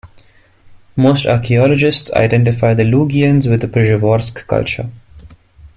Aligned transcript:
Most 0.95 1.27
archaeologists 1.27 2.11
identify 2.13 2.73
the 2.73 2.81
Lugians 2.81 3.47
with 3.47 3.61
the 3.61 3.67
Przeworsk 3.67 4.47
culture. 4.47 4.89